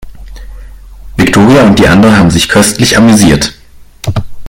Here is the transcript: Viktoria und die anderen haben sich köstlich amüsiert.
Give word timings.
Viktoria 1.15 1.61
und 1.63 1.77
die 1.77 1.87
anderen 1.87 2.17
haben 2.17 2.31
sich 2.31 2.49
köstlich 2.49 2.97
amüsiert. 2.97 3.53